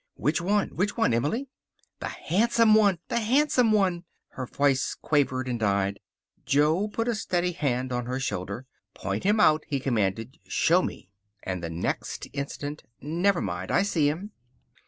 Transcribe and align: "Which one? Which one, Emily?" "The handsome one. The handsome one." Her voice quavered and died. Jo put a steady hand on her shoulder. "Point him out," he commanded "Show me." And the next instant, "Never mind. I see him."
"Which 0.15 0.41
one? 0.41 0.69
Which 0.69 0.97
one, 0.97 1.13
Emily?" 1.13 1.47
"The 1.99 2.07
handsome 2.07 2.73
one. 2.73 2.97
The 3.09 3.19
handsome 3.19 3.71
one." 3.71 4.05
Her 4.29 4.47
voice 4.47 4.95
quavered 4.99 5.47
and 5.47 5.59
died. 5.59 5.99
Jo 6.43 6.87
put 6.87 7.07
a 7.07 7.13
steady 7.13 7.51
hand 7.51 7.91
on 7.93 8.07
her 8.07 8.19
shoulder. 8.19 8.65
"Point 8.95 9.25
him 9.25 9.39
out," 9.39 9.63
he 9.67 9.79
commanded 9.79 10.39
"Show 10.47 10.81
me." 10.81 11.11
And 11.43 11.61
the 11.61 11.69
next 11.69 12.27
instant, 12.33 12.81
"Never 12.99 13.41
mind. 13.41 13.69
I 13.69 13.83
see 13.83 14.09
him." 14.09 14.31